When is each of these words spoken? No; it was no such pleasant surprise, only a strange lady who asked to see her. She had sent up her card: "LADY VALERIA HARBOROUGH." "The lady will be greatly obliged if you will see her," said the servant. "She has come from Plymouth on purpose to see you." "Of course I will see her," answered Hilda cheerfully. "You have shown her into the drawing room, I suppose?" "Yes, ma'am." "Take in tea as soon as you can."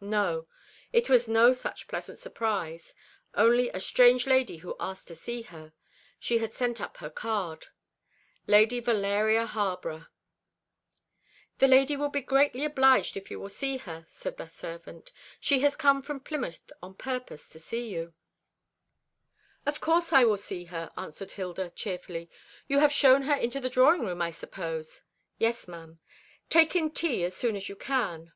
No; 0.00 0.46
it 0.94 1.10
was 1.10 1.28
no 1.28 1.52
such 1.52 1.88
pleasant 1.88 2.18
surprise, 2.18 2.94
only 3.34 3.68
a 3.68 3.78
strange 3.78 4.26
lady 4.26 4.56
who 4.56 4.74
asked 4.80 5.08
to 5.08 5.14
see 5.14 5.42
her. 5.42 5.74
She 6.18 6.38
had 6.38 6.54
sent 6.54 6.80
up 6.80 6.96
her 6.96 7.10
card: 7.10 7.66
"LADY 8.46 8.80
VALERIA 8.80 9.44
HARBOROUGH." 9.44 10.06
"The 11.58 11.68
lady 11.68 11.98
will 11.98 12.08
be 12.08 12.22
greatly 12.22 12.64
obliged 12.64 13.14
if 13.14 13.30
you 13.30 13.38
will 13.38 13.50
see 13.50 13.76
her," 13.76 14.06
said 14.08 14.38
the 14.38 14.48
servant. 14.48 15.12
"She 15.38 15.60
has 15.60 15.76
come 15.76 16.00
from 16.00 16.20
Plymouth 16.20 16.72
on 16.82 16.94
purpose 16.94 17.46
to 17.50 17.58
see 17.60 17.90
you." 17.90 18.14
"Of 19.66 19.82
course 19.82 20.14
I 20.14 20.24
will 20.24 20.38
see 20.38 20.64
her," 20.64 20.90
answered 20.96 21.32
Hilda 21.32 21.68
cheerfully. 21.68 22.30
"You 22.68 22.78
have 22.78 22.90
shown 22.90 23.20
her 23.24 23.34
into 23.36 23.60
the 23.60 23.68
drawing 23.68 24.00
room, 24.06 24.22
I 24.22 24.30
suppose?" 24.30 25.02
"Yes, 25.36 25.68
ma'am." 25.68 26.00
"Take 26.48 26.74
in 26.74 26.90
tea 26.90 27.22
as 27.24 27.36
soon 27.36 27.54
as 27.54 27.68
you 27.68 27.76
can." 27.76 28.32